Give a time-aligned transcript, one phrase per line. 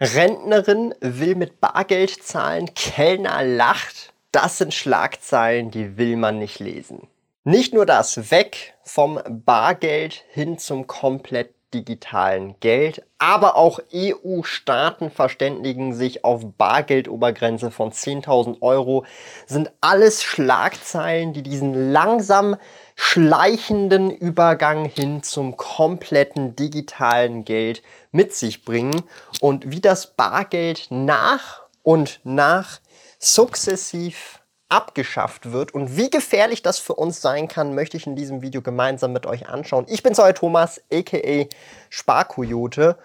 [0.00, 4.14] Rentnerin will mit Bargeld zahlen, Kellner lacht.
[4.32, 7.06] Das sind Schlagzeilen, die will man nicht lesen.
[7.44, 15.92] Nicht nur das, weg vom Bargeld hin zum komplett digitalen Geld, aber auch EU-Staaten verständigen
[15.92, 19.04] sich auf Bargeldobergrenze von 10.000 Euro,
[19.46, 22.56] sind alles Schlagzeilen, die diesen langsam
[23.02, 27.82] schleichenden Übergang hin zum kompletten digitalen Geld
[28.12, 29.02] mit sich bringen
[29.40, 32.78] und wie das Bargeld nach und nach
[33.18, 38.42] sukzessiv abgeschafft wird und wie gefährlich das für uns sein kann, möchte ich in diesem
[38.42, 39.86] Video gemeinsam mit euch anschauen.
[39.88, 41.46] Ich bin's euer Thomas, aka
[41.88, 42.98] Sparkoyote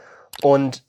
[0.44, 0.84] und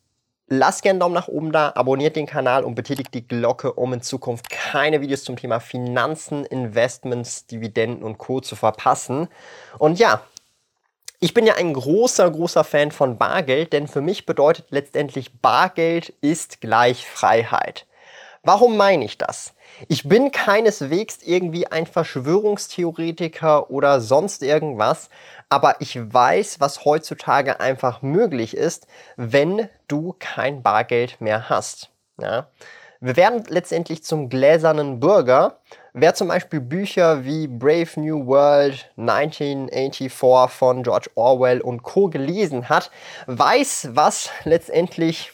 [0.49, 3.93] lasst gerne einen Daumen nach oben da, abonniert den Kanal und betätigt die Glocke, um
[3.93, 8.41] in Zukunft keine Videos zum Thema Finanzen, Investments, Dividenden und Co.
[8.41, 9.29] zu verpassen.
[9.79, 10.23] Und ja,
[11.19, 16.11] ich bin ja ein großer, großer Fan von Bargeld, denn für mich bedeutet letztendlich Bargeld
[16.21, 17.87] ist gleich Freiheit.
[18.47, 19.55] Warum meine ich das?
[19.89, 25.11] Ich bin keineswegs irgendwie ein Verschwörungstheoretiker oder sonst irgendwas,
[25.49, 28.87] aber ich weiß, was heutzutage einfach möglich ist,
[29.17, 31.91] wenn du kein Bargeld mehr hast.
[32.21, 32.47] Ja?
[33.01, 35.59] Wir werden letztendlich zum gläsernen Bürger.
[35.93, 40.13] Wer zum Beispiel Bücher wie Brave New World 1984
[40.53, 42.09] von George Orwell und Co.
[42.11, 42.93] gelesen hat,
[43.27, 45.33] weiß, was letztendlich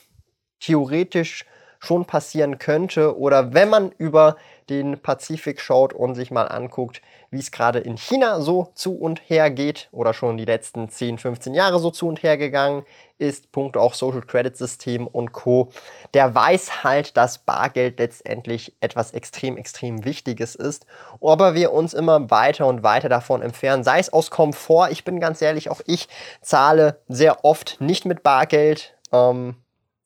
[0.60, 1.44] theoretisch
[1.82, 3.18] schon passieren könnte.
[3.18, 4.36] Oder wenn man über
[4.70, 9.20] den Pazifik schaut und sich mal anguckt, wie es gerade in China so zu und
[9.28, 12.84] her geht oder schon die letzten 10, 15 Jahre so zu und her gegangen
[13.18, 15.70] ist, Punkt auch Social Credit System und Co.,
[16.14, 20.86] der weiß halt, dass Bargeld letztendlich etwas extrem, extrem Wichtiges ist,
[21.20, 25.20] aber wir uns immer weiter und weiter davon entfernen, sei es aus Komfort, ich bin
[25.20, 26.08] ganz ehrlich, auch ich
[26.42, 29.56] zahle sehr oft nicht mit Bargeld, ähm,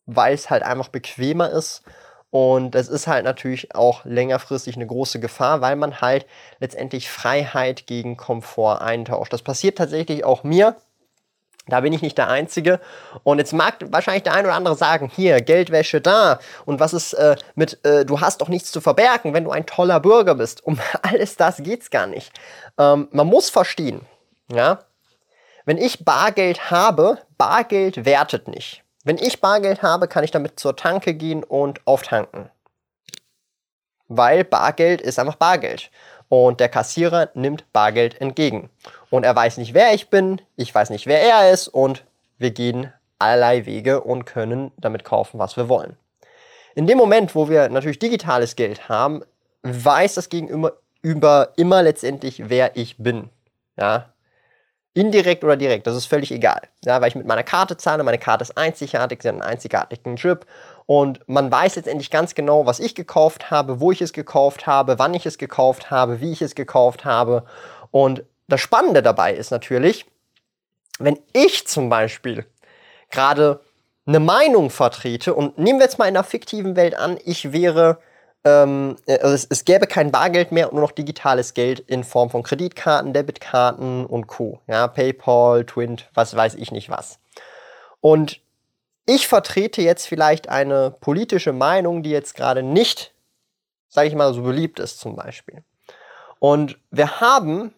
[0.07, 1.83] weil es halt einfach bequemer ist.
[2.31, 6.27] Und es ist halt natürlich auch längerfristig eine große Gefahr, weil man halt
[6.59, 9.33] letztendlich Freiheit gegen Komfort eintauscht.
[9.33, 10.77] Das passiert tatsächlich auch mir.
[11.69, 12.81] Da bin ich nicht der Einzige.
[13.25, 16.39] Und jetzt mag wahrscheinlich der ein oder andere sagen, hier, Geldwäsche da.
[16.65, 19.67] Und was ist äh, mit, äh, du hast doch nichts zu verbergen, wenn du ein
[19.67, 20.65] toller Bürger bist.
[20.65, 22.33] Um alles das geht es gar nicht.
[22.79, 24.03] Ähm, man muss verstehen,
[24.53, 24.81] ja,
[25.65, 28.85] wenn ich Bargeld habe, Bargeld wertet nicht.
[29.07, 32.51] Wenn ich Bargeld habe, kann ich damit zur Tanke gehen und auftanken.
[34.09, 35.93] Weil Bargeld ist einfach Bargeld.
[36.29, 38.69] Und der Kassierer nimmt Bargeld entgegen.
[39.09, 42.05] Und er weiß nicht, wer ich bin, ich weiß nicht, wer er ist und
[42.39, 45.97] wir gehen allerlei Wege und können damit kaufen, was wir wollen.
[46.75, 49.23] In dem Moment, wo wir natürlich digitales Geld haben,
[49.63, 53.31] weiß das Gegenüber über immer letztendlich, wer ich bin.
[53.77, 54.13] Ja,
[54.97, 56.63] Indirekt oder direkt, das ist völlig egal.
[56.83, 60.17] Ja, weil ich mit meiner Karte zahle, meine Karte ist einzigartig, sie hat einen einzigartigen
[60.17, 60.47] Chip
[60.87, 64.99] und man weiß letztendlich ganz genau, was ich gekauft habe, wo ich es gekauft habe,
[64.99, 67.45] wann ich es gekauft habe, wie ich es gekauft habe.
[67.91, 70.07] Und das Spannende dabei ist natürlich,
[70.99, 72.47] wenn ich zum Beispiel
[73.11, 73.61] gerade
[74.07, 77.99] eine Meinung vertrete und nehmen wir jetzt mal in einer fiktiven Welt an, ich wäre
[78.47, 82.31] ähm, also es, es, gäbe kein Bargeld mehr und nur noch digitales Geld in Form
[82.31, 84.61] von Kreditkarten, Debitkarten und Co.
[84.69, 87.19] Ja, PayPal, Twint, was weiß ich nicht was.
[88.01, 88.41] Und
[89.05, 93.13] ich vertrete jetzt vielleicht eine politische Meinung, die jetzt gerade nicht,
[93.89, 95.65] sage ich mal, so beliebt ist zum Beispiel.
[96.39, 97.75] Und wir haben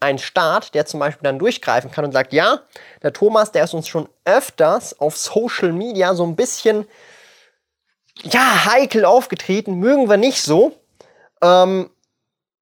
[0.00, 2.60] einen Staat, der zum Beispiel dann durchgreifen kann und sagt, ja,
[3.02, 6.86] der Thomas, der ist uns schon öfters auf Social Media so ein bisschen
[8.24, 10.72] ja, heikel aufgetreten, mögen wir nicht so.
[11.42, 11.90] Ähm,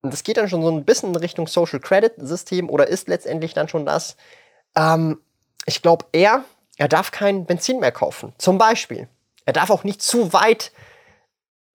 [0.01, 3.53] das geht dann schon so ein bisschen in Richtung Social Credit System oder ist letztendlich
[3.53, 4.15] dann schon das.
[4.75, 5.21] Ähm,
[5.65, 6.43] ich glaube, er,
[6.77, 8.33] er darf kein Benzin mehr kaufen.
[8.37, 9.07] Zum Beispiel.
[9.45, 10.71] Er darf auch nicht zu weit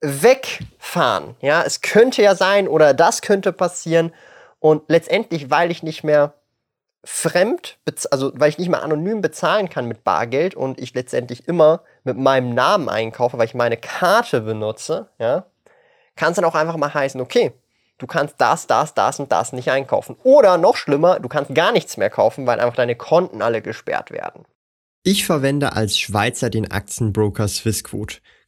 [0.00, 1.36] wegfahren.
[1.40, 4.14] Ja, es könnte ja sein oder das könnte passieren.
[4.58, 6.34] Und letztendlich, weil ich nicht mehr
[7.04, 7.78] fremd,
[8.10, 12.16] also weil ich nicht mehr anonym bezahlen kann mit Bargeld und ich letztendlich immer mit
[12.16, 15.46] meinem Namen einkaufe, weil ich meine Karte benutze, ja,
[16.16, 17.52] kann es dann auch einfach mal heißen, okay,
[17.98, 20.16] du kannst das, das, das und das nicht einkaufen.
[20.22, 24.10] Oder noch schlimmer, du kannst gar nichts mehr kaufen, weil einfach deine Konten alle gesperrt
[24.10, 24.44] werden.
[25.02, 28.18] Ich verwende als Schweizer den Aktienbroker Swissquote.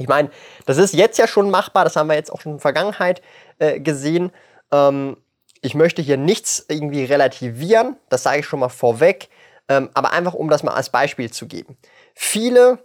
[0.00, 0.30] Ich meine,
[0.64, 3.20] das ist jetzt ja schon machbar, das haben wir jetzt auch schon in der Vergangenheit
[3.58, 4.32] äh, gesehen.
[4.72, 5.18] Ähm,
[5.60, 9.28] ich möchte hier nichts irgendwie relativieren, das sage ich schon mal vorweg,
[9.68, 11.76] ähm, aber einfach um das mal als Beispiel zu geben.
[12.14, 12.78] Viele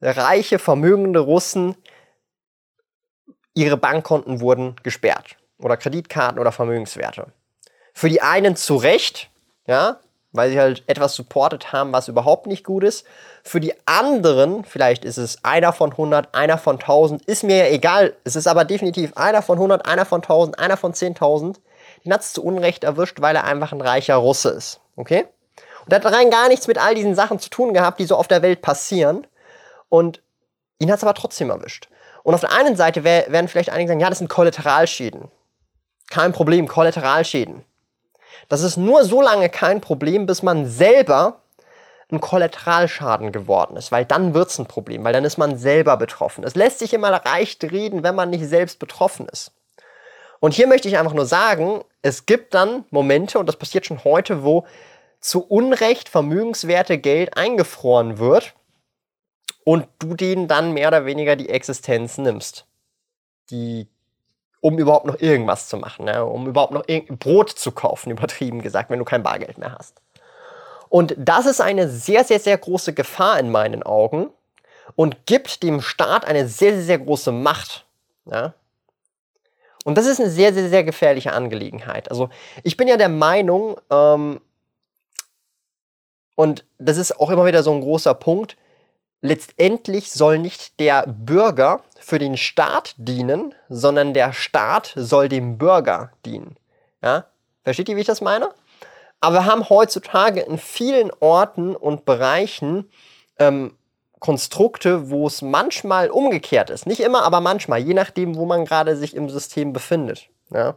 [0.00, 1.76] reiche, vermögende Russen,
[3.52, 7.26] ihre Bankkonten wurden gesperrt oder Kreditkarten oder Vermögenswerte.
[7.92, 9.30] Für die einen zu Recht,
[9.66, 10.00] ja,
[10.32, 13.04] weil sie halt etwas supportet haben, was überhaupt nicht gut ist.
[13.42, 17.66] Für die anderen, vielleicht ist es einer von 100, einer von 1000, ist mir ja
[17.66, 18.14] egal.
[18.24, 21.56] Es ist aber definitiv einer von 100, einer von 1000, einer von 10.000.
[22.04, 24.80] Den hat es zu Unrecht erwischt, weil er einfach ein reicher Russe ist.
[24.96, 25.26] Okay?
[25.84, 28.16] Und er hat rein gar nichts mit all diesen Sachen zu tun gehabt, die so
[28.16, 29.26] auf der Welt passieren.
[29.88, 30.22] Und
[30.78, 31.88] ihn hat es aber trotzdem erwischt.
[32.22, 35.30] Und auf der einen Seite werden vielleicht einige sagen, ja, das sind Kollateralschäden.
[36.10, 37.64] Kein Problem, Kollateralschäden.
[38.48, 41.40] Das ist nur so lange kein Problem, bis man selber
[42.10, 45.96] ein Kollateralschaden geworden ist, weil dann wird es ein Problem, weil dann ist man selber
[45.96, 46.44] betroffen.
[46.44, 49.52] Es lässt sich immer leicht reden, wenn man nicht selbst betroffen ist.
[50.40, 54.04] Und hier möchte ich einfach nur sagen, es gibt dann Momente, und das passiert schon
[54.04, 54.66] heute, wo
[55.20, 58.54] zu Unrecht Vermögenswerte Geld eingefroren wird
[59.64, 62.66] und du denen dann mehr oder weniger die Existenz nimmst.
[63.50, 63.86] Die
[64.60, 66.24] um überhaupt noch irgendwas zu machen, ne?
[66.24, 66.84] um überhaupt noch
[67.18, 70.00] Brot zu kaufen, übertrieben gesagt, wenn du kein Bargeld mehr hast.
[70.88, 74.30] Und das ist eine sehr, sehr, sehr große Gefahr in meinen Augen
[74.96, 77.86] und gibt dem Staat eine sehr, sehr, sehr große Macht.
[78.26, 78.54] Ja?
[79.84, 82.10] Und das ist eine sehr, sehr, sehr gefährliche Angelegenheit.
[82.10, 82.28] Also
[82.64, 84.40] ich bin ja der Meinung, ähm,
[86.34, 88.56] und das ist auch immer wieder so ein großer Punkt,
[89.22, 96.12] letztendlich soll nicht der Bürger für den Staat dienen, sondern der Staat soll dem Bürger
[96.24, 96.56] dienen.
[97.02, 97.26] Ja?
[97.62, 98.50] Versteht ihr, wie ich das meine?
[99.20, 102.90] Aber wir haben heutzutage in vielen Orten und Bereichen
[103.38, 103.76] ähm,
[104.18, 106.86] Konstrukte, wo es manchmal umgekehrt ist.
[106.86, 110.28] Nicht immer, aber manchmal, je nachdem, wo man gerade sich im System befindet.
[110.52, 110.76] Ja?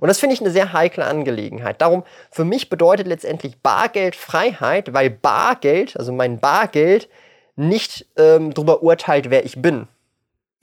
[0.00, 1.80] Und das finde ich eine sehr heikle Angelegenheit.
[1.80, 7.08] Darum, für mich bedeutet letztendlich Bargeld Freiheit, weil Bargeld, also mein Bargeld,
[7.56, 9.88] nicht ähm, darüber urteilt, wer ich bin,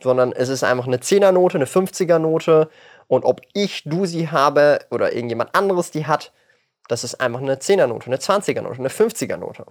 [0.01, 2.69] sondern es ist einfach eine 10er-Note, eine 50er-Note
[3.07, 6.31] und ob ich, du sie habe oder irgendjemand anderes die hat,
[6.88, 9.65] das ist einfach eine 10er-Note, eine 20er-Note, eine 50er-Note.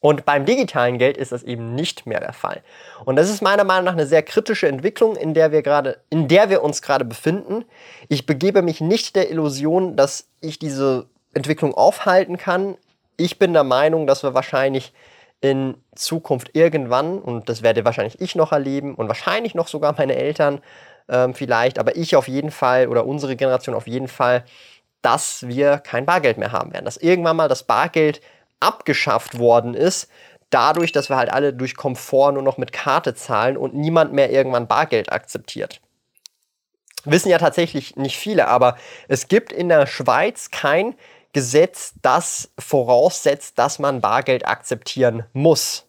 [0.00, 2.62] Und beim digitalen Geld ist das eben nicht mehr der Fall.
[3.04, 6.26] Und das ist meiner Meinung nach eine sehr kritische Entwicklung, in der wir gerade, in
[6.26, 7.66] der wir uns gerade befinden.
[8.08, 12.78] Ich begebe mich nicht der Illusion, dass ich diese Entwicklung aufhalten kann.
[13.18, 14.94] Ich bin der Meinung, dass wir wahrscheinlich
[15.40, 20.16] in Zukunft irgendwann, und das werde wahrscheinlich ich noch erleben und wahrscheinlich noch sogar meine
[20.16, 20.60] Eltern
[21.08, 24.44] ähm, vielleicht, aber ich auf jeden Fall oder unsere Generation auf jeden Fall,
[25.02, 26.84] dass wir kein Bargeld mehr haben werden.
[26.84, 28.20] Dass irgendwann mal das Bargeld
[28.60, 30.10] abgeschafft worden ist,
[30.50, 34.30] dadurch, dass wir halt alle durch Komfort nur noch mit Karte zahlen und niemand mehr
[34.30, 35.80] irgendwann Bargeld akzeptiert.
[37.04, 38.76] Wissen ja tatsächlich nicht viele, aber
[39.08, 40.94] es gibt in der Schweiz kein
[41.32, 45.86] Gesetz, das voraussetzt, dass man Bargeld akzeptieren muss.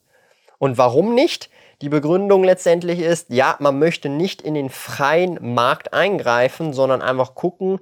[0.60, 1.50] Und warum nicht?
[1.82, 7.34] Die Begründung letztendlich ist, ja, man möchte nicht in den freien Markt eingreifen, sondern einfach
[7.34, 7.80] gucken,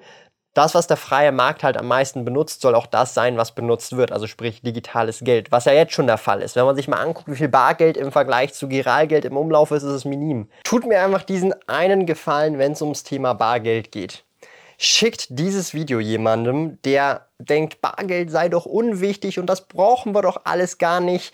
[0.53, 3.97] das, was der freie Markt halt am meisten benutzt, soll auch das sein, was benutzt
[3.97, 6.55] wird, also sprich digitales Geld, was ja jetzt schon der Fall ist.
[6.55, 9.83] Wenn man sich mal anguckt, wie viel Bargeld im Vergleich zu Giralgeld im Umlauf ist,
[9.83, 10.49] ist es minim.
[10.63, 14.23] Tut mir einfach diesen einen Gefallen, wenn es ums Thema Bargeld geht
[14.81, 20.41] schickt dieses Video jemandem, der denkt, Bargeld sei doch unwichtig und das brauchen wir doch
[20.45, 21.33] alles gar nicht.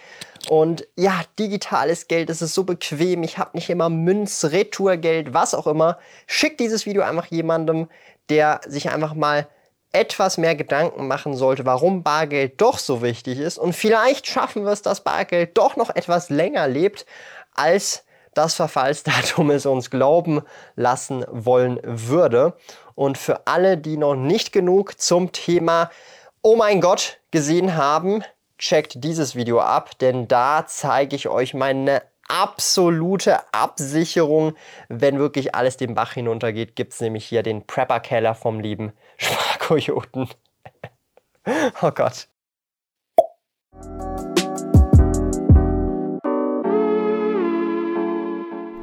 [0.50, 5.54] Und ja, digitales Geld, das ist so bequem, ich habe nicht immer Münz, Retourgeld, was
[5.54, 6.00] auch immer.
[6.26, 7.88] Schickt dieses Video einfach jemandem,
[8.30, 9.48] der sich einfach mal
[9.92, 13.60] etwas mehr Gedanken machen sollte, warum Bargeld doch so wichtig ist.
[13.60, 17.06] Und vielleicht schaffen wir es, dass Bargeld doch noch etwas länger lebt,
[17.54, 20.42] als das Verfallsdatum es uns glauben
[20.76, 22.58] lassen wollen würde.
[22.96, 25.92] Und für alle, die noch nicht genug zum Thema
[26.42, 28.24] Oh mein Gott gesehen haben,
[28.58, 34.56] checkt dieses Video ab, denn da zeige ich euch meine absolute Absicherung.
[34.88, 40.30] Wenn wirklich alles den Bach hinuntergeht, gibt es nämlich hier den Prepper-Keller vom lieben Sparkojoten.
[41.82, 42.28] oh Gott.